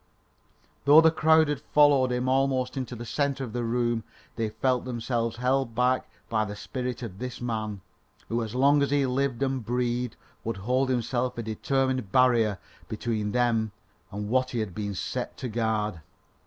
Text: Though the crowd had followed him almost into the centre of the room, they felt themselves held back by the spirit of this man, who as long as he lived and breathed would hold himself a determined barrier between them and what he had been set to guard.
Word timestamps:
Though 0.85 0.99
the 1.01 1.11
crowd 1.11 1.47
had 1.47 1.61
followed 1.61 2.11
him 2.11 2.27
almost 2.27 2.75
into 2.75 2.95
the 2.95 3.05
centre 3.05 3.43
of 3.43 3.53
the 3.53 3.63
room, 3.63 4.03
they 4.35 4.49
felt 4.49 4.83
themselves 4.83 5.35
held 5.37 5.75
back 5.75 6.09
by 6.27 6.43
the 6.43 6.55
spirit 6.55 7.03
of 7.03 7.19
this 7.19 7.39
man, 7.39 7.81
who 8.27 8.43
as 8.43 8.55
long 8.55 8.81
as 8.81 8.89
he 8.89 9.05
lived 9.05 9.43
and 9.43 9.63
breathed 9.63 10.15
would 10.43 10.57
hold 10.57 10.89
himself 10.89 11.37
a 11.37 11.43
determined 11.43 12.11
barrier 12.11 12.57
between 12.87 13.31
them 13.31 13.73
and 14.11 14.27
what 14.27 14.49
he 14.49 14.59
had 14.59 14.73
been 14.73 14.95
set 14.95 15.37
to 15.37 15.47
guard. 15.47 16.01